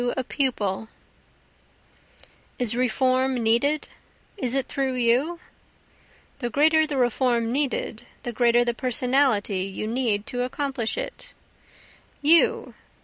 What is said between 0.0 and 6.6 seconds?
To a Pupil Is reform needed? is it through you? The